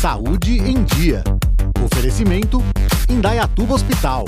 Saúde 0.00 0.58
em 0.60 0.84
Dia. 0.84 1.24
Oferecimento 1.84 2.62
Indaiatuba 3.08 3.74
Hospital. 3.74 4.26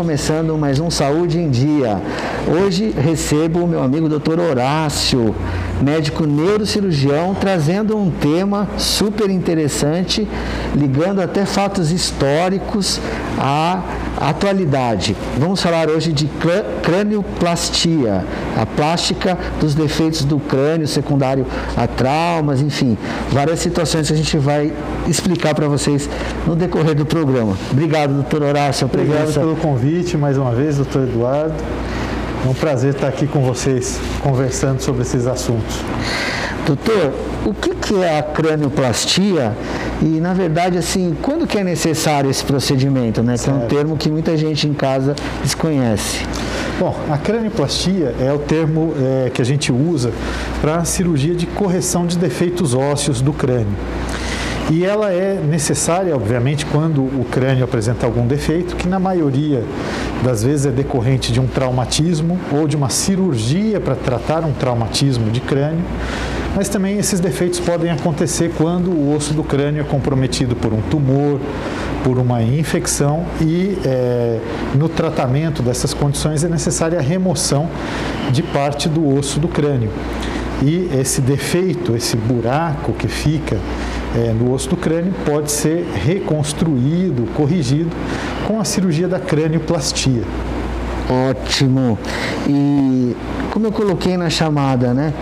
Começando 0.00 0.56
mais 0.56 0.80
um 0.80 0.88
Saúde 0.88 1.38
em 1.38 1.50
Dia. 1.50 2.00
Hoje 2.48 2.88
recebo 2.88 3.64
o 3.64 3.68
meu 3.68 3.82
amigo 3.82 4.08
Dr. 4.08 4.40
Horácio, 4.40 5.34
médico 5.82 6.26
neurocirurgião, 6.26 7.34
trazendo 7.34 7.96
um 7.96 8.10
tema 8.10 8.68
super 8.76 9.30
interessante, 9.30 10.28
ligando 10.74 11.20
até 11.20 11.44
fatos 11.46 11.90
históricos 11.90 13.00
à 13.38 13.82
atualidade. 14.20 15.16
Vamos 15.38 15.62
falar 15.62 15.88
hoje 15.88 16.12
de 16.12 16.28
cranioplastia, 16.82 18.24
a 18.56 18.66
plástica 18.66 19.38
dos 19.58 19.74
defeitos 19.74 20.24
do 20.24 20.38
crânio 20.38 20.86
secundário 20.86 21.46
a 21.76 21.86
traumas, 21.86 22.60
enfim, 22.60 22.98
várias 23.30 23.60
situações 23.60 24.08
que 24.08 24.12
a 24.12 24.16
gente 24.16 24.36
vai 24.36 24.72
explicar 25.08 25.54
para 25.54 25.68
vocês 25.68 26.08
no 26.46 26.54
decorrer 26.54 26.94
do 26.94 27.06
programa. 27.06 27.56
Obrigado, 27.70 28.14
doutor 28.14 28.42
Horácio. 28.42 28.86
Obrigado 28.86 29.32
pelo 29.32 29.56
convite 29.56 30.16
mais 30.16 30.36
uma 30.36 30.54
vez, 30.54 30.76
doutor 30.76 31.02
Eduardo. 31.02 31.54
É 32.44 32.48
um 32.48 32.54
prazer 32.54 32.94
estar 32.94 33.08
aqui 33.08 33.26
com 33.26 33.40
vocês 33.40 34.00
conversando 34.22 34.80
sobre 34.80 35.02
esses 35.02 35.26
assuntos. 35.26 35.76
Doutor, 36.66 37.12
o 37.44 37.52
que, 37.52 37.70
é 38.02 38.18
a 38.18 38.22
cranioplastia 38.22 39.52
e, 40.00 40.20
na 40.20 40.32
verdade, 40.32 40.78
assim, 40.78 41.16
quando 41.20 41.46
que 41.46 41.58
é 41.58 41.64
necessário 41.64 42.30
esse 42.30 42.44
procedimento, 42.44 43.22
né? 43.22 43.36
Que 43.36 43.50
é 43.50 43.52
um 43.52 43.66
termo 43.66 43.96
que 43.96 44.08
muita 44.08 44.36
gente 44.36 44.66
em 44.66 44.72
casa 44.72 45.14
desconhece. 45.42 46.24
Bom, 46.78 46.96
a 47.10 47.18
cranioplastia 47.18 48.14
é 48.20 48.32
o 48.32 48.38
termo 48.38 48.94
é, 48.96 49.30
que 49.30 49.42
a 49.42 49.44
gente 49.44 49.72
usa 49.72 50.12
para 50.60 50.76
a 50.76 50.84
cirurgia 50.84 51.34
de 51.34 51.46
correção 51.46 52.06
de 52.06 52.16
defeitos 52.16 52.72
ósseos 52.72 53.20
do 53.20 53.32
crânio. 53.32 53.76
E 54.70 54.84
ela 54.84 55.12
é 55.12 55.34
necessária, 55.34 56.14
obviamente, 56.14 56.64
quando 56.64 57.02
o 57.02 57.26
crânio 57.28 57.64
apresenta 57.64 58.06
algum 58.06 58.24
defeito, 58.24 58.76
que 58.76 58.86
na 58.86 59.00
maioria 59.00 59.64
das 60.22 60.42
vezes 60.42 60.66
é 60.66 60.70
decorrente 60.70 61.32
de 61.32 61.40
um 61.40 61.46
traumatismo 61.46 62.38
ou 62.52 62.68
de 62.68 62.76
uma 62.76 62.88
cirurgia 62.88 63.80
para 63.80 63.94
tratar 63.94 64.44
um 64.44 64.52
traumatismo 64.52 65.30
de 65.30 65.40
crânio. 65.40 65.84
Mas 66.54 66.68
também 66.68 66.98
esses 66.98 67.20
defeitos 67.20 67.60
podem 67.60 67.90
acontecer 67.90 68.52
quando 68.56 68.90
o 68.90 69.14
osso 69.14 69.32
do 69.32 69.44
crânio 69.44 69.80
é 69.80 69.84
comprometido 69.84 70.56
por 70.56 70.72
um 70.72 70.80
tumor, 70.82 71.40
por 72.02 72.18
uma 72.18 72.42
infecção 72.42 73.24
e 73.40 73.78
é, 73.84 74.40
no 74.74 74.88
tratamento 74.88 75.62
dessas 75.62 75.94
condições 75.94 76.42
é 76.42 76.48
necessária 76.48 76.98
a 76.98 77.02
remoção 77.02 77.68
de 78.32 78.42
parte 78.42 78.88
do 78.88 79.16
osso 79.16 79.38
do 79.38 79.46
crânio. 79.46 79.90
E 80.62 80.90
esse 80.92 81.20
defeito, 81.20 81.96
esse 81.96 82.16
buraco 82.16 82.92
que 82.92 83.08
fica 83.08 83.56
é, 84.14 84.32
no 84.32 84.52
osso 84.52 84.68
do 84.70 84.76
crânio 84.76 85.12
pode 85.24 85.50
ser 85.50 85.86
reconstruído, 85.94 87.26
corrigido 87.34 87.90
com 88.46 88.60
a 88.60 88.64
cirurgia 88.64 89.08
da 89.08 89.18
cranioplastia. 89.18 90.22
Ótimo. 91.30 91.98
E 92.48 93.16
como 93.50 93.66
eu 93.66 93.72
coloquei 93.72 94.16
na 94.16 94.30
chamada, 94.30 94.94
né? 94.94 95.12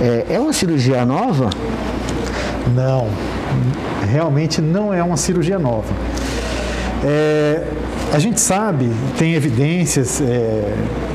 É, 0.00 0.34
é 0.34 0.40
uma 0.40 0.52
cirurgia 0.52 1.04
nova? 1.04 1.50
Não, 2.74 3.08
realmente 4.10 4.60
não 4.60 4.92
é 4.92 5.02
uma 5.02 5.16
cirurgia 5.16 5.58
nova. 5.58 5.92
É, 7.04 7.62
a 8.12 8.18
gente 8.18 8.40
sabe, 8.40 8.90
tem 9.18 9.34
evidências 9.34 10.20
é, 10.20 10.72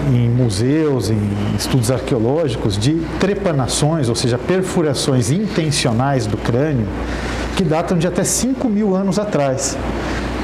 em 0.10 0.30
museus, 0.30 1.10
em 1.10 1.20
estudos 1.58 1.90
arqueológicos, 1.90 2.78
de 2.78 3.02
trepanações, 3.20 4.10
ou 4.10 4.16
seja, 4.16 4.38
perfurações 4.38 5.32
intencionais 5.32 6.28
do 6.28 6.36
crânio, 6.36 6.86
que 7.56 7.64
datam 7.64 7.98
de 7.98 8.06
até 8.06 8.24
5 8.24 8.68
mil 8.68 8.96
anos 8.96 9.18
atrás, 9.18 9.78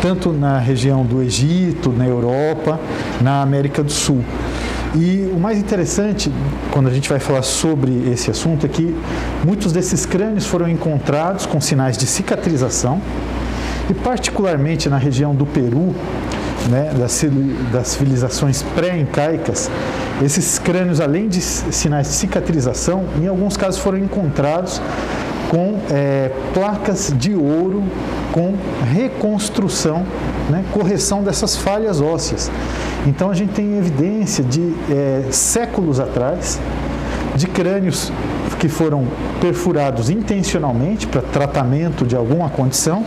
tanto 0.05 0.31
na 0.31 0.59
região 0.59 1.03
do 1.03 1.19
Egito, 1.19 1.91
na 1.91 2.05
Europa, 2.05 2.79
na 3.19 3.41
América 3.41 3.81
do 3.81 3.91
Sul. 3.91 4.23
E 4.93 5.27
o 5.35 5.39
mais 5.39 5.57
interessante, 5.57 6.31
quando 6.69 6.87
a 6.87 6.91
gente 6.91 7.09
vai 7.09 7.17
falar 7.17 7.41
sobre 7.41 8.11
esse 8.11 8.29
assunto, 8.29 8.67
é 8.67 8.69
que 8.69 8.95
muitos 9.43 9.71
desses 9.71 10.05
crânios 10.05 10.45
foram 10.45 10.69
encontrados 10.69 11.47
com 11.47 11.59
sinais 11.59 11.97
de 11.97 12.05
cicatrização, 12.05 13.01
e 13.89 13.95
particularmente 13.95 14.87
na 14.89 14.99
região 14.99 15.33
do 15.33 15.43
Peru, 15.43 15.95
né, 16.69 16.91
das, 16.93 17.87
civilizações 17.87 18.61
pré-incaicas, 18.61 19.71
esses 20.23 20.59
crânios, 20.59 21.01
além 21.01 21.27
de 21.27 21.41
sinais 21.41 22.09
de 22.09 22.13
cicatrização, 22.13 23.05
em 23.19 23.25
alguns 23.25 23.57
casos 23.57 23.79
foram 23.79 23.97
encontrados 23.97 24.79
com 25.49 25.79
é, 25.89 26.31
placas 26.53 27.13
de 27.17 27.33
ouro 27.35 27.83
com 28.31 28.53
reconstrução, 28.91 30.05
né, 30.49 30.63
correção 30.73 31.23
dessas 31.23 31.55
falhas 31.55 32.01
ósseas. 32.01 32.51
Então 33.07 33.29
a 33.29 33.33
gente 33.33 33.53
tem 33.53 33.77
evidência 33.77 34.43
de 34.43 34.73
é, 34.89 35.27
séculos 35.31 35.99
atrás 35.99 36.59
de 37.35 37.47
crânios 37.47 38.11
que 38.59 38.67
foram 38.67 39.05
perfurados 39.39 40.09
intencionalmente 40.09 41.05
para 41.07 41.21
tratamento 41.21 42.05
de 42.05 42.15
alguma 42.15 42.49
condição 42.49 43.03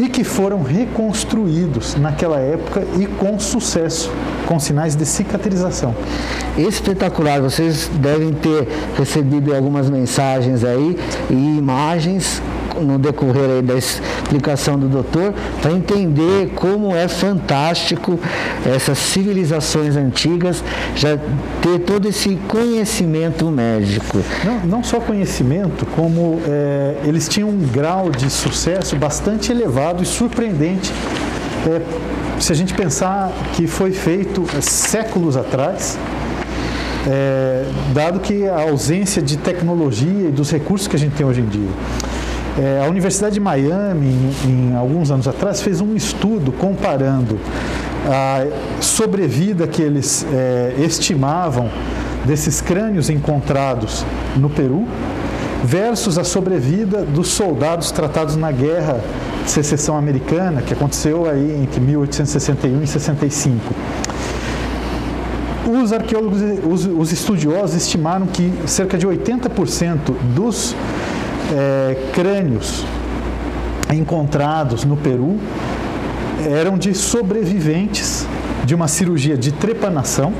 e 0.00 0.08
que 0.08 0.24
foram 0.24 0.62
reconstruídos 0.62 1.94
naquela 1.96 2.40
época 2.40 2.82
e 2.98 3.06
com 3.06 3.38
sucesso, 3.38 4.10
com 4.46 4.58
sinais 4.58 4.96
de 4.96 5.04
cicatrização. 5.04 5.94
Espetacular, 6.56 7.42
vocês 7.42 7.90
devem 8.00 8.32
ter 8.32 8.66
recebido 8.96 9.54
algumas 9.54 9.90
mensagens 9.90 10.64
aí 10.64 10.98
e 11.28 11.34
imagens 11.34 12.40
no 12.78 12.98
decorrer 12.98 13.62
da 13.62 13.74
explicação 13.74 14.78
do 14.78 14.88
doutor, 14.88 15.34
para 15.60 15.72
entender 15.72 16.52
como 16.54 16.94
é 16.94 17.08
fantástico 17.08 18.18
essas 18.64 18.98
civilizações 18.98 19.96
antigas 19.96 20.62
já 20.94 21.18
ter 21.62 21.80
todo 21.80 22.08
esse 22.08 22.36
conhecimento 22.48 23.46
médico. 23.46 24.18
Não, 24.44 24.60
não 24.60 24.84
só 24.84 25.00
conhecimento, 25.00 25.86
como 25.86 26.40
é, 26.46 26.96
eles 27.04 27.28
tinham 27.28 27.48
um 27.48 27.58
grau 27.58 28.10
de 28.10 28.30
sucesso 28.30 28.96
bastante 28.96 29.50
elevado 29.50 30.02
e 30.02 30.06
surpreendente. 30.06 30.92
É, 31.66 31.80
se 32.40 32.52
a 32.52 32.56
gente 32.56 32.72
pensar 32.72 33.30
que 33.54 33.66
foi 33.66 33.92
feito 33.92 34.44
séculos 34.62 35.36
atrás, 35.36 35.98
é, 37.06 37.64
dado 37.92 38.20
que 38.20 38.46
a 38.48 38.62
ausência 38.62 39.22
de 39.22 39.36
tecnologia 39.36 40.28
e 40.28 40.32
dos 40.32 40.50
recursos 40.50 40.88
que 40.88 40.96
a 40.96 40.98
gente 40.98 41.14
tem 41.14 41.26
hoje 41.26 41.40
em 41.40 41.46
dia. 41.46 41.68
É, 42.58 42.82
a 42.84 42.88
Universidade 42.88 43.34
de 43.34 43.40
Miami, 43.40 44.08
em, 44.44 44.72
em, 44.72 44.76
alguns 44.76 45.10
anos 45.10 45.28
atrás, 45.28 45.60
fez 45.62 45.80
um 45.80 45.94
estudo 45.94 46.52
comparando 46.52 47.38
a 48.06 48.44
sobrevida 48.80 49.66
que 49.66 49.80
eles 49.80 50.26
é, 50.32 50.74
estimavam 50.78 51.70
desses 52.24 52.60
crânios 52.60 53.08
encontrados 53.08 54.04
no 54.36 54.50
Peru 54.50 54.86
versus 55.64 56.18
a 56.18 56.24
sobrevida 56.24 57.02
dos 57.02 57.28
soldados 57.28 57.90
tratados 57.90 58.36
na 58.36 58.50
guerra 58.50 59.00
de 59.44 59.50
secessão 59.50 59.96
americana, 59.96 60.62
que 60.62 60.72
aconteceu 60.72 61.28
aí 61.28 61.62
entre 61.62 61.80
1861 61.80 62.82
e 62.82 62.86
65. 62.86 63.74
Os 65.82 65.92
arqueólogos, 65.92 66.40
os, 66.68 66.86
os 66.86 67.12
estudiosos 67.12 67.76
estimaram 67.76 68.26
que 68.26 68.52
cerca 68.66 68.98
de 68.98 69.06
80% 69.06 69.98
dos 70.34 70.74
é, 71.52 72.10
crânios 72.12 72.84
encontrados 73.92 74.84
no 74.84 74.96
Peru 74.96 75.38
eram 76.48 76.78
de 76.78 76.94
sobreviventes 76.94 78.26
de 78.64 78.74
uma 78.74 78.88
cirurgia 78.88 79.36
de 79.36 79.52
trepanação, 79.52 80.32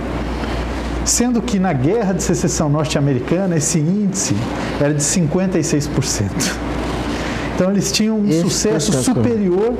sendo 1.04 1.42
que 1.42 1.58
na 1.58 1.72
Guerra 1.72 2.12
de 2.12 2.22
Secessão 2.22 2.68
Norte-Americana 2.68 3.56
esse 3.56 3.78
índice 3.78 4.36
era 4.80 4.94
de 4.94 5.02
56%. 5.02 6.30
Então 7.54 7.70
eles 7.70 7.92
tinham 7.92 8.18
um 8.18 8.28
Esse 8.28 8.40
sucesso 8.40 9.02
superior 9.02 9.74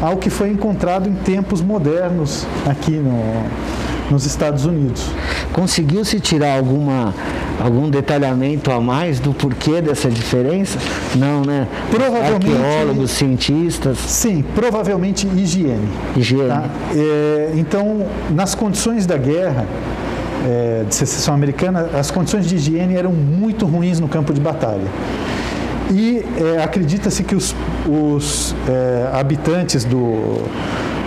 ao 0.00 0.16
que 0.16 0.30
foi 0.30 0.50
encontrado 0.50 1.08
em 1.08 1.14
tempos 1.14 1.60
modernos 1.60 2.46
aqui 2.66 2.92
no, 2.92 3.44
nos 4.10 4.26
Estados 4.26 4.64
Unidos. 4.64 5.06
Conseguiu-se 5.52 6.20
tirar 6.20 6.56
alguma 6.56 7.14
algum 7.60 7.90
detalhamento 7.90 8.72
a 8.72 8.80
mais 8.80 9.20
do 9.20 9.34
porquê 9.34 9.82
dessa 9.82 10.08
diferença? 10.08 10.78
Não, 11.14 11.42
né? 11.42 11.68
Provavelmente. 11.90 12.50
Arqueólogos, 12.50 13.10
cientistas. 13.10 13.98
Sim, 13.98 14.42
provavelmente 14.54 15.26
higiene. 15.26 15.88
Higiene. 16.16 16.48
Tá? 16.48 16.64
É, 16.94 17.52
então, 17.54 18.06
nas 18.30 18.54
condições 18.54 19.04
da 19.04 19.18
guerra, 19.18 19.66
é, 20.46 20.84
de 20.88 20.94
secessão 20.94 21.34
americana, 21.34 21.90
as 21.94 22.10
condições 22.10 22.46
de 22.46 22.56
higiene 22.56 22.96
eram 22.96 23.12
muito 23.12 23.66
ruins 23.66 24.00
no 24.00 24.08
campo 24.08 24.32
de 24.32 24.40
batalha. 24.40 24.88
E 25.90 26.24
é, 26.38 26.62
acredita-se 26.62 27.22
que 27.24 27.34
os, 27.34 27.54
os 27.86 28.54
é, 28.68 29.10
habitantes 29.12 29.84
do, 29.84 30.44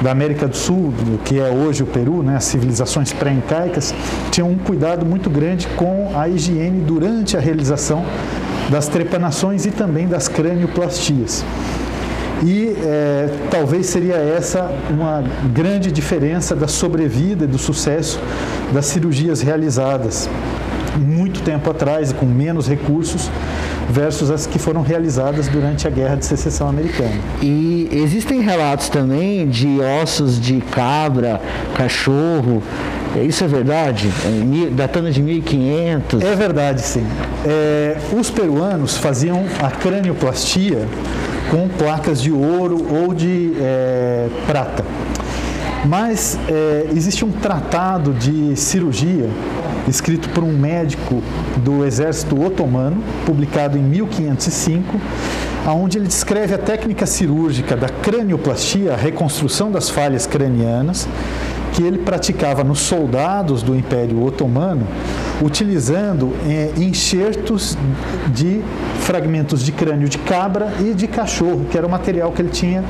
da 0.03 0.11
América 0.11 0.47
do 0.47 0.55
Sul, 0.55 0.93
que 1.23 1.39
é 1.39 1.49
hoje 1.49 1.81
o 1.81 1.85
Peru, 1.85 2.21
né, 2.21 2.35
as 2.35 2.43
civilizações 2.43 3.13
pré-incaicas, 3.13 3.95
tinham 4.29 4.51
um 4.51 4.57
cuidado 4.57 5.05
muito 5.05 5.29
grande 5.29 5.65
com 5.77 6.11
a 6.13 6.27
higiene 6.27 6.81
durante 6.81 7.37
a 7.37 7.39
realização 7.39 8.05
das 8.69 8.89
trepanações 8.89 9.65
e 9.65 9.71
também 9.71 10.05
das 10.05 10.27
cranioplastias. 10.27 11.45
E 12.43 12.75
é, 12.83 13.29
talvez 13.49 13.85
seria 13.85 14.15
essa 14.15 14.69
uma 14.89 15.23
grande 15.53 15.89
diferença 15.89 16.53
da 16.53 16.67
sobrevida 16.67 17.45
e 17.45 17.47
do 17.47 17.57
sucesso 17.57 18.19
das 18.73 18.87
cirurgias 18.87 19.41
realizadas 19.41 20.29
muito 21.33 21.41
tempo 21.41 21.71
atrás 21.71 22.11
e 22.11 22.13
com 22.13 22.27
menos 22.27 22.67
recursos 22.67 23.29
versus 23.89 24.29
as 24.29 24.45
que 24.45 24.59
foram 24.59 24.83
realizadas 24.83 25.47
durante 25.47 25.87
a 25.87 25.89
Guerra 25.89 26.15
de 26.15 26.25
Secessão 26.25 26.69
Americana. 26.69 27.15
E 27.41 27.89
existem 27.91 28.41
relatos 28.41 28.87
também 28.87 29.47
de 29.47 29.79
ossos 30.01 30.39
de 30.39 30.61
cabra, 30.61 31.41
cachorro. 31.75 32.61
Isso 33.27 33.43
é 33.43 33.47
verdade? 33.47 34.11
É, 34.25 34.69
datando 34.69 35.09
de 35.09 35.21
1500? 35.23 36.21
É 36.21 36.35
verdade, 36.35 36.81
sim. 36.81 37.05
É, 37.45 37.97
os 38.15 38.29
peruanos 38.29 38.95
faziam 38.97 39.43
a 39.61 39.71
cranioplastia 39.71 40.87
com 41.49 41.67
placas 41.67 42.21
de 42.21 42.31
ouro 42.31 42.85
ou 42.89 43.13
de 43.13 43.53
é, 43.59 44.27
prata. 44.45 44.85
Mas 45.85 46.39
é, 46.47 46.87
existe 46.95 47.25
um 47.25 47.31
tratado 47.31 48.13
de 48.13 48.55
cirurgia 48.55 49.29
escrito 49.87 50.29
por 50.29 50.43
um 50.43 50.51
médico 50.51 51.21
do 51.57 51.85
exército 51.85 52.41
otomano, 52.41 53.03
publicado 53.25 53.77
em 53.77 53.81
1505, 53.81 54.99
onde 55.67 55.97
ele 55.97 56.07
descreve 56.07 56.53
a 56.53 56.57
técnica 56.57 57.05
cirúrgica 57.05 57.75
da 57.75 57.89
cranioplastia, 57.89 58.93
a 58.93 58.97
reconstrução 58.97 59.71
das 59.71 59.89
falhas 59.89 60.25
cranianas, 60.25 61.07
que 61.73 61.83
ele 61.83 61.99
praticava 61.99 62.63
nos 62.63 62.79
soldados 62.79 63.63
do 63.63 63.75
Império 63.75 64.23
Otomano, 64.23 64.85
utilizando 65.41 66.33
é, 66.47 66.71
enxertos 66.77 67.77
de 68.27 68.61
fragmentos 69.01 69.63
de 69.63 69.71
crânio 69.71 70.07
de 70.07 70.17
cabra 70.17 70.73
e 70.79 70.93
de 70.93 71.07
cachorro, 71.07 71.65
que 71.69 71.77
era 71.77 71.85
o 71.85 71.89
material 71.89 72.31
que 72.31 72.41
ele 72.41 72.49
tinha 72.49 72.83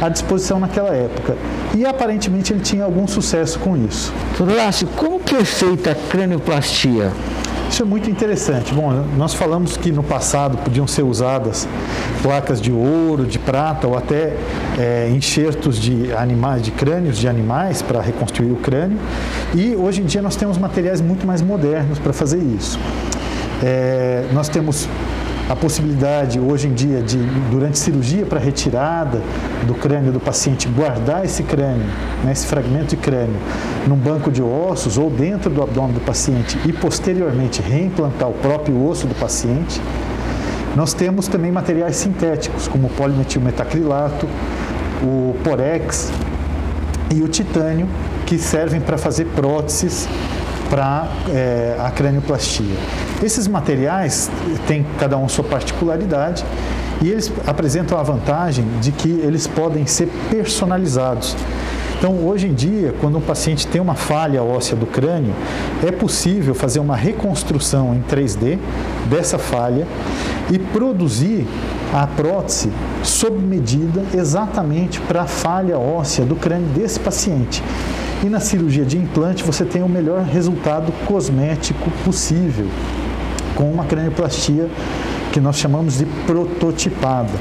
à 0.00 0.08
disposição 0.08 0.60
naquela 0.60 0.94
época. 0.94 1.36
E 1.74 1.84
aparentemente 1.84 2.52
ele 2.52 2.60
tinha 2.60 2.84
algum 2.84 3.06
sucesso 3.06 3.58
com 3.58 3.76
isso. 3.76 4.12
Lácio, 4.38 4.86
como 4.96 5.20
que 5.20 5.34
é 5.34 5.44
feita 5.44 5.90
a 5.92 5.94
cranioplastia? 5.94 7.12
Isso 7.68 7.82
é 7.82 7.84
muito 7.84 8.08
interessante. 8.10 8.72
Bom, 8.72 8.90
nós 9.16 9.34
falamos 9.34 9.76
que 9.76 9.90
no 9.90 10.02
passado 10.02 10.56
podiam 10.58 10.86
ser 10.86 11.02
usadas 11.02 11.68
placas 12.22 12.60
de 12.60 12.72
ouro, 12.72 13.26
de 13.26 13.38
prata 13.38 13.86
ou 13.86 13.96
até 13.96 14.34
é, 14.78 15.10
enxertos 15.14 15.78
de 15.78 16.12
animais, 16.12 16.62
de 16.62 16.70
crânios 16.70 17.18
de 17.18 17.28
animais 17.28 17.82
para 17.82 18.00
reconstruir 18.00 18.52
o 18.52 18.56
crânio. 18.56 18.98
E 19.54 19.74
hoje 19.76 20.00
em 20.00 20.04
dia 20.04 20.22
nós 20.22 20.36
temos 20.36 20.58
materiais 20.58 21.00
muito 21.00 21.26
mais 21.26 21.42
modernos 21.42 21.98
para 21.98 22.12
fazer 22.12 22.38
isso. 22.38 22.78
É, 23.62 24.24
nós 24.32 24.48
temos 24.48 24.88
a 25.48 25.54
possibilidade 25.54 26.40
hoje 26.40 26.66
em 26.66 26.74
dia 26.74 27.00
de, 27.00 27.18
durante 27.50 27.78
cirurgia 27.78 28.26
para 28.26 28.40
retirada 28.40 29.22
do 29.66 29.74
crânio 29.74 30.10
do 30.10 30.18
paciente, 30.18 30.66
guardar 30.68 31.24
esse 31.24 31.42
crânio, 31.44 31.86
né, 32.24 32.32
esse 32.32 32.46
fragmento 32.46 32.86
de 32.86 32.96
crânio, 32.96 33.36
num 33.86 33.96
banco 33.96 34.30
de 34.30 34.42
ossos 34.42 34.98
ou 34.98 35.08
dentro 35.08 35.48
do 35.48 35.62
abdômen 35.62 35.92
do 35.92 36.00
paciente 36.00 36.58
e 36.64 36.72
posteriormente 36.72 37.62
reimplantar 37.62 38.28
o 38.28 38.34
próprio 38.34 38.84
osso 38.84 39.06
do 39.06 39.14
paciente. 39.14 39.80
Nós 40.74 40.92
temos 40.92 41.28
também 41.28 41.52
materiais 41.52 41.96
sintéticos, 41.96 42.68
como 42.68 42.88
o 42.88 42.90
polimetilmetacrilato, 42.90 44.28
o 45.02 45.36
porex 45.44 46.10
e 47.14 47.22
o 47.22 47.28
titânio, 47.28 47.88
que 48.26 48.36
servem 48.36 48.80
para 48.80 48.98
fazer 48.98 49.26
próteses 49.26 50.08
para 50.68 51.08
é, 51.30 51.76
a 51.78 51.90
cranioplastia. 51.90 52.74
Esses 53.22 53.48
materiais 53.48 54.30
têm 54.66 54.84
cada 54.98 55.16
um 55.16 55.26
sua 55.26 55.44
particularidade 55.44 56.44
e 57.02 57.08
eles 57.10 57.32
apresentam 57.46 57.98
a 57.98 58.02
vantagem 58.02 58.64
de 58.80 58.92
que 58.92 59.08
eles 59.08 59.46
podem 59.46 59.86
ser 59.86 60.08
personalizados. 60.30 61.34
Então, 61.98 62.26
hoje 62.26 62.46
em 62.46 62.52
dia, 62.52 62.94
quando 63.00 63.16
um 63.16 63.22
paciente 63.22 63.66
tem 63.66 63.80
uma 63.80 63.94
falha 63.94 64.42
óssea 64.42 64.76
do 64.76 64.84
crânio, 64.84 65.32
é 65.82 65.90
possível 65.90 66.54
fazer 66.54 66.78
uma 66.78 66.94
reconstrução 66.94 67.94
em 67.94 68.02
3D 68.02 68.58
dessa 69.08 69.38
falha 69.38 69.86
e 70.52 70.58
produzir 70.58 71.46
a 71.94 72.06
prótese 72.06 72.70
sob 73.02 73.38
medida 73.38 74.04
exatamente 74.14 75.00
para 75.00 75.22
a 75.22 75.26
falha 75.26 75.78
óssea 75.78 76.26
do 76.26 76.36
crânio 76.36 76.68
desse 76.68 77.00
paciente. 77.00 77.62
E 78.22 78.26
na 78.26 78.40
cirurgia 78.40 78.84
de 78.84 78.98
implante 78.98 79.42
você 79.42 79.64
tem 79.64 79.82
o 79.82 79.88
melhor 79.88 80.22
resultado 80.22 80.92
cosmético 81.06 81.90
possível 82.04 82.66
com 83.56 83.64
uma 83.68 83.84
cranioplastia 83.84 84.68
que 85.32 85.40
nós 85.40 85.58
chamamos 85.58 85.98
de 85.98 86.06
prototipada. 86.26 87.32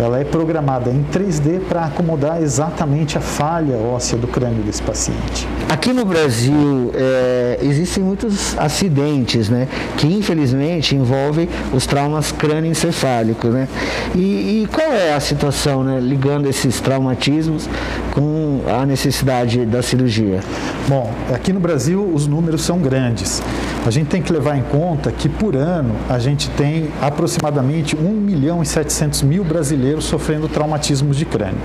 Ela 0.00 0.20
é 0.20 0.24
programada 0.24 0.90
em 0.90 1.04
3D 1.04 1.60
para 1.68 1.86
acomodar 1.86 2.40
exatamente 2.40 3.18
a 3.18 3.20
falha 3.20 3.76
óssea 3.76 4.16
do 4.16 4.28
crânio 4.28 4.62
desse 4.62 4.82
paciente. 4.82 5.48
Aqui 5.72 5.90
no 5.90 6.04
Brasil 6.04 6.92
é, 6.94 7.58
existem 7.62 8.04
muitos 8.04 8.58
acidentes, 8.58 9.48
né, 9.48 9.66
que 9.96 10.06
infelizmente 10.06 10.94
envolvem 10.94 11.48
os 11.72 11.86
traumas 11.86 12.30
crânioencefálicos, 12.30 13.50
né? 13.50 13.66
E, 14.14 14.18
e 14.64 14.68
qual 14.70 14.92
é 14.92 15.14
a 15.14 15.20
situação, 15.20 15.82
né, 15.82 15.98
ligando 15.98 16.46
esses 16.46 16.78
traumatismos 16.78 17.70
com 18.10 18.60
a 18.68 18.84
necessidade 18.84 19.64
da 19.64 19.80
cirurgia? 19.80 20.40
Bom, 20.86 21.10
aqui 21.32 21.54
no 21.54 21.60
Brasil 21.60 22.06
os 22.14 22.26
números 22.26 22.60
são 22.60 22.78
grandes. 22.78 23.42
A 23.86 23.90
gente 23.90 24.08
tem 24.08 24.20
que 24.20 24.30
levar 24.30 24.58
em 24.58 24.62
conta 24.64 25.10
que 25.10 25.26
por 25.26 25.56
ano 25.56 25.96
a 26.06 26.18
gente 26.18 26.50
tem 26.50 26.90
aproximadamente 27.00 27.96
1 27.96 28.10
milhão 28.10 28.62
e 28.62 28.66
700 28.66 29.22
mil 29.22 29.42
brasileiros 29.42 30.04
sofrendo 30.04 30.48
traumatismos 30.48 31.16
de 31.16 31.24
crânio. 31.24 31.62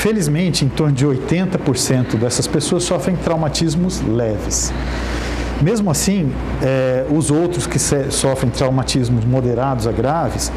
Felizmente, 0.00 0.64
em 0.64 0.68
torno 0.70 0.94
de 0.94 1.06
80% 1.06 2.16
dessas 2.16 2.46
pessoas 2.46 2.84
sofrem 2.84 3.16
traumatismos 3.16 4.00
leves. 4.00 4.72
Mesmo 5.60 5.90
assim, 5.90 6.32
eh, 6.62 7.04
os 7.10 7.30
outros 7.30 7.66
que 7.66 7.78
sofrem 7.78 8.50
traumatismos 8.50 9.26
moderados 9.26 9.86
a 9.86 9.92
graves 9.92 10.50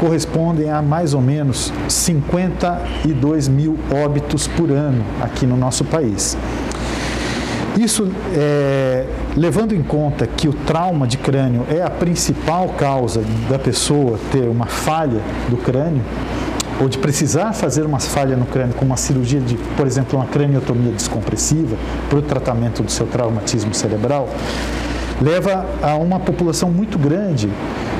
correspondem 0.00 0.70
a 0.70 0.80
mais 0.80 1.12
ou 1.12 1.20
menos 1.20 1.70
52 1.86 3.46
mil 3.46 3.78
óbitos 3.92 4.46
por 4.46 4.70
ano 4.70 5.04
aqui 5.20 5.44
no 5.44 5.58
nosso 5.58 5.84
país. 5.84 6.34
Isso 7.76 8.10
é, 8.34 9.04
levando 9.36 9.74
em 9.74 9.82
conta 9.82 10.26
que 10.26 10.48
o 10.48 10.52
trauma 10.52 11.06
de 11.06 11.18
crânio 11.18 11.64
é 11.70 11.82
a 11.82 11.90
principal 11.90 12.70
causa 12.70 13.22
da 13.50 13.58
pessoa 13.58 14.18
ter 14.32 14.48
uma 14.48 14.66
falha 14.66 15.20
do 15.48 15.56
crânio, 15.58 16.02
ou 16.80 16.88
de 16.88 16.98
precisar 16.98 17.52
fazer 17.52 17.84
uma 17.84 17.98
falha 17.98 18.36
no 18.36 18.46
crânio 18.46 18.74
com 18.74 18.84
uma 18.84 18.96
cirurgia 18.96 19.40
de, 19.40 19.56
por 19.76 19.86
exemplo, 19.86 20.18
uma 20.18 20.26
craniotomia 20.26 20.92
descompressiva 20.92 21.76
para 22.08 22.18
o 22.18 22.22
tratamento 22.22 22.82
do 22.82 22.90
seu 22.90 23.06
traumatismo 23.06 23.74
cerebral, 23.74 24.28
leva 25.20 25.66
a 25.82 25.96
uma 25.96 26.20
população 26.20 26.70
muito 26.70 26.98
grande 26.98 27.50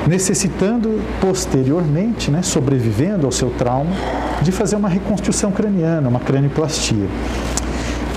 necessitando 0.06 1.00
posteriormente, 1.20 2.30
né, 2.30 2.42
sobrevivendo 2.42 3.26
ao 3.26 3.32
seu 3.32 3.50
trauma, 3.50 3.90
de 4.42 4.52
fazer 4.52 4.76
uma 4.76 4.88
reconstrução 4.88 5.50
craniana, 5.50 6.08
uma 6.08 6.20
cranioplastia. 6.20 7.08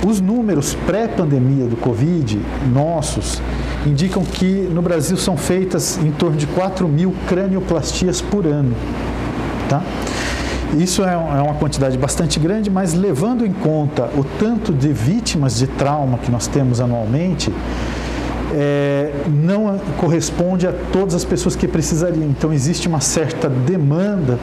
Os 0.05 0.19
números 0.19 0.75
pré-pandemia 0.85 1.65
do 1.65 1.75
Covid, 1.75 2.39
nossos, 2.73 3.41
indicam 3.85 4.23
que 4.23 4.67
no 4.71 4.81
Brasil 4.81 5.17
são 5.17 5.37
feitas 5.37 5.97
em 5.97 6.11
torno 6.11 6.37
de 6.37 6.47
4 6.47 6.87
mil 6.87 7.13
cranioplastias 7.27 8.21
por 8.21 8.45
ano. 8.47 8.75
Tá? 9.69 9.83
Isso 10.77 11.03
é, 11.03 11.13
é 11.13 11.41
uma 11.41 11.55
quantidade 11.55 11.97
bastante 11.97 12.39
grande, 12.39 12.69
mas 12.69 12.93
levando 12.93 13.45
em 13.45 13.51
conta 13.51 14.09
o 14.15 14.23
tanto 14.23 14.71
de 14.73 14.93
vítimas 14.93 15.57
de 15.57 15.67
trauma 15.67 16.17
que 16.17 16.31
nós 16.31 16.47
temos 16.47 16.79
anualmente, 16.79 17.53
é, 18.53 19.11
não 19.27 19.77
corresponde 19.97 20.67
a 20.67 20.73
todas 20.91 21.15
as 21.15 21.25
pessoas 21.25 21.55
que 21.55 21.67
precisariam. 21.67 22.23
Então, 22.23 22.53
existe 22.53 22.87
uma 22.87 23.01
certa 23.01 23.49
demanda 23.49 24.39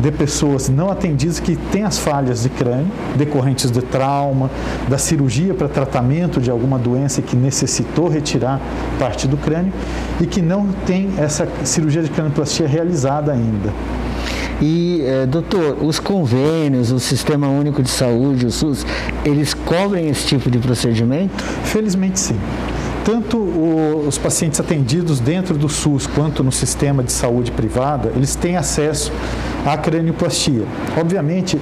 de 0.00 0.12
pessoas 0.12 0.68
não 0.68 0.90
atendidas 0.90 1.40
que 1.40 1.56
têm 1.56 1.82
as 1.82 1.98
falhas 1.98 2.42
de 2.42 2.48
crânio 2.48 2.86
decorrentes 3.16 3.68
de 3.68 3.82
trauma, 3.82 4.48
da 4.88 4.96
cirurgia 4.96 5.54
para 5.54 5.68
tratamento 5.68 6.40
de 6.40 6.50
alguma 6.50 6.78
doença 6.78 7.20
que 7.20 7.34
necessitou 7.34 8.08
retirar 8.08 8.60
parte 8.98 9.26
do 9.26 9.36
crânio 9.36 9.72
e 10.20 10.26
que 10.26 10.40
não 10.40 10.68
tem 10.86 11.10
essa 11.18 11.48
cirurgia 11.64 12.02
de 12.02 12.10
cranioplastia 12.10 12.68
realizada 12.68 13.32
ainda. 13.32 13.72
E, 14.60 15.02
eh, 15.06 15.26
doutor, 15.26 15.78
os 15.82 16.00
convênios, 16.00 16.90
o 16.90 16.98
Sistema 16.98 17.48
Único 17.48 17.82
de 17.82 17.90
Saúde, 17.90 18.46
o 18.46 18.50
SUS, 18.50 18.84
eles 19.24 19.54
cobrem 19.54 20.08
esse 20.08 20.26
tipo 20.26 20.50
de 20.50 20.58
procedimento? 20.58 21.44
Felizmente 21.64 22.18
sim 22.18 22.38
tanto 23.08 23.38
os 24.06 24.18
pacientes 24.18 24.60
atendidos 24.60 25.18
dentro 25.18 25.56
do 25.56 25.66
SUS 25.66 26.06
quanto 26.06 26.44
no 26.44 26.52
sistema 26.52 27.02
de 27.02 27.10
saúde 27.10 27.50
privada, 27.50 28.12
eles 28.14 28.34
têm 28.34 28.54
acesso 28.54 29.10
à 29.64 29.78
cranioplastia. 29.78 30.66
Obviamente, 30.94 31.58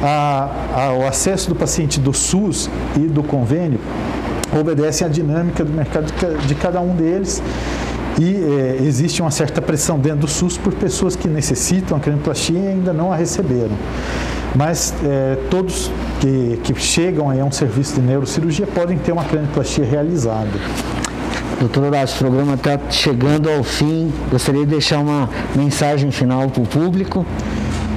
a, 0.00 0.50
a, 0.72 0.92
o 0.92 1.04
acesso 1.04 1.48
do 1.48 1.56
paciente 1.56 1.98
do 1.98 2.12
SUS 2.12 2.70
e 2.94 3.00
do 3.00 3.24
convênio 3.24 3.80
obedecem 4.56 5.04
à 5.04 5.10
dinâmica 5.10 5.64
do 5.64 5.72
mercado 5.72 6.12
de, 6.12 6.46
de 6.46 6.54
cada 6.54 6.80
um 6.80 6.94
deles 6.94 7.42
e 8.18 8.34
é, 8.36 8.82
existe 8.84 9.20
uma 9.20 9.30
certa 9.30 9.60
pressão 9.60 9.98
dentro 9.98 10.20
do 10.20 10.28
SUS 10.28 10.56
por 10.56 10.72
pessoas 10.74 11.16
que 11.16 11.28
necessitam 11.28 11.96
a 11.96 12.00
cranioplastia 12.00 12.58
e 12.58 12.68
ainda 12.68 12.92
não 12.92 13.12
a 13.12 13.16
receberam. 13.16 13.76
Mas 14.54 14.94
é, 15.02 15.36
todos 15.50 15.90
que, 16.20 16.60
que 16.62 16.80
chegam 16.80 17.28
a 17.28 17.34
um 17.34 17.50
serviço 17.50 17.94
de 17.94 18.00
neurocirurgia 18.00 18.66
podem 18.66 18.96
ter 18.96 19.10
uma 19.10 19.24
cranioplastia 19.24 19.84
realizada. 19.84 20.50
Doutor 21.58 21.84
Horácio, 21.84 22.16
o 22.16 22.18
programa 22.18 22.54
está 22.54 22.78
chegando 22.90 23.50
ao 23.50 23.64
fim. 23.64 24.12
Gostaria 24.30 24.60
de 24.60 24.70
deixar 24.70 24.98
uma 24.98 25.28
mensagem 25.56 26.10
final 26.10 26.48
para 26.50 26.62
o 26.62 26.66
público. 26.66 27.26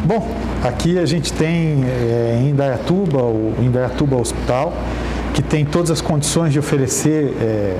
Bom, 0.03 0.27
aqui 0.63 0.97
a 0.97 1.05
gente 1.05 1.33
tem 1.33 1.83
é, 1.83 2.39
em 2.41 2.51
Indaiatuba, 2.51 3.21
o 3.21 3.53
Indaiatuba 3.59 4.15
Hospital, 4.15 4.73
que 5.33 5.41
tem 5.41 5.65
todas 5.65 5.91
as 5.91 6.01
condições 6.01 6.53
de 6.53 6.59
oferecer 6.59 7.33
é, 7.41 7.77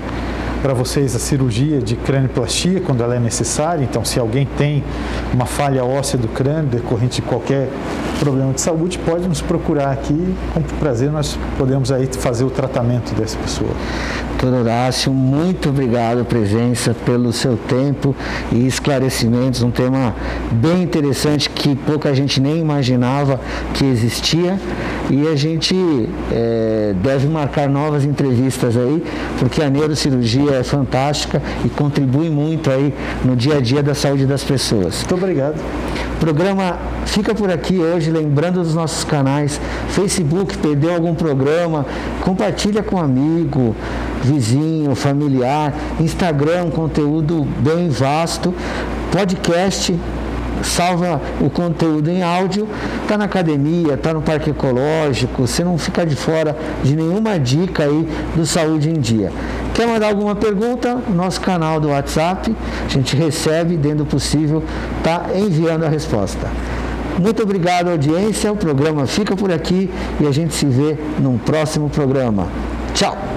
para 0.68 0.74
vocês 0.74 1.16
a 1.16 1.20
cirurgia 1.20 1.80
de 1.80 1.96
cranioplastia 1.96 2.82
quando 2.82 3.02
ela 3.02 3.16
é 3.16 3.20
necessária. 3.22 3.86
Então, 3.86 4.04
se 4.04 4.20
alguém 4.20 4.46
tem 4.58 4.84
uma 5.34 5.46
falha 5.46 5.86
óssea 5.86 6.20
do 6.20 6.28
crânio 6.28 6.70
decorrente 6.70 7.22
de 7.22 7.26
qualquer 7.26 7.70
problema 8.20 8.52
de 8.52 8.60
saúde, 8.60 9.00
pode 9.00 9.30
nos 9.30 9.40
procurar 9.40 9.94
aqui. 9.94 10.36
Com 10.54 10.62
prazer, 10.78 11.10
nós 11.10 11.40
podemos 11.58 11.90
aí 11.90 12.10
fazer 12.20 12.44
o 12.44 12.50
tratamento 12.50 13.16
dessa 13.16 13.38
pessoa. 13.38 13.72
Doutor 14.40 14.60
Horácio, 14.60 15.12
muito 15.12 15.70
obrigado 15.70 16.24
presença 16.24 16.94
pelo 16.94 17.34
seu 17.34 17.58
tempo 17.58 18.16
e 18.52 18.68
esclarecimentos, 18.68 19.64
um 19.64 19.72
tema 19.72 20.14
bem 20.52 20.84
interessante 20.84 21.50
que 21.50 21.76
pouca 21.76 22.14
gente 22.14 22.40
nem 22.40 22.60
imaginava 22.60 23.40
que 23.74 23.84
existia 23.84 24.60
e 25.10 25.28
a 25.28 25.36
gente 25.36 25.76
é, 26.32 26.94
deve 27.02 27.28
marcar 27.28 27.68
novas 27.68 28.06
entrevistas 28.06 28.78
aí, 28.78 29.04
porque 29.40 29.64
a 29.64 29.70
neurocirurgia 29.72 30.57
é 30.58 30.64
fantástica 30.64 31.42
e 31.64 31.70
contribui 31.70 32.30
muito 32.30 32.70
aí 32.70 32.94
no 33.24 33.36
dia 33.36 33.58
a 33.58 33.62
dia 33.62 33.82
da 33.82 33.96
saúde 33.96 34.26
das 34.26 34.44
pessoas. 34.44 34.98
Muito 34.98 35.16
obrigado. 35.16 35.60
O 36.16 36.20
programa 36.20 36.78
fica 37.06 37.36
por 37.36 37.52
aqui 37.52 37.78
hoje, 37.78 38.10
lembrando 38.10 38.64
dos 38.64 38.74
nossos 38.74 39.04
canais, 39.04 39.62
Facebook, 39.90 40.58
perdeu 40.58 40.94
algum 40.94 41.14
programa, 41.14 41.86
compartilha 42.22 42.82
com 42.82 42.96
um 42.96 43.00
amigo, 43.00 43.76
vizinho, 44.24 44.96
familiar, 44.96 45.74
Instagram, 46.00 46.72
conteúdo 46.72 47.48
bem 47.60 47.90
vasto, 47.90 48.54
podcast, 49.12 49.96
salva 50.64 51.22
o 51.42 51.50
conteúdo 51.50 52.10
em 52.10 52.22
áudio, 52.22 52.68
está 53.04 53.18
na 53.18 53.26
academia, 53.26 53.94
está 53.94 54.14
no 54.14 54.22
parque 54.22 54.50
ecológico, 54.50 55.48
você 55.48 55.64
não 55.64 55.78
fica 55.78 56.06
de 56.06 56.16
fora 56.16 56.56
de 56.84 56.96
nenhuma 56.96 57.40
dica 57.40 57.84
aí 57.84 58.08
do 58.36 58.46
Saúde 58.46 58.90
em 58.90 59.00
Dia. 59.00 59.32
Quer 59.74 59.88
mandar 59.88 60.08
alguma 60.08 60.36
pergunta? 60.36 60.98
Nosso 61.14 61.40
canal 61.42 61.80
do 61.80 61.90
WhatsApp, 61.90 62.56
a 62.86 62.90
gente 62.90 63.16
recebe, 63.16 63.78
dentro 63.78 64.00
do 64.00 64.06
possível, 64.06 64.64
está 64.98 65.28
enviando 65.36 65.86
a 65.86 65.90
resposta. 65.90 66.48
Muito 67.20 67.42
obrigado, 67.42 67.90
audiência. 67.90 68.52
O 68.52 68.56
programa 68.56 69.08
fica 69.08 69.36
por 69.36 69.52
aqui 69.52 69.90
e 70.20 70.28
a 70.28 70.32
gente 70.32 70.54
se 70.54 70.66
vê 70.66 70.98
num 71.20 71.38
próximo 71.38 71.90
programa. 71.90 72.48
Tchau! 72.94 73.37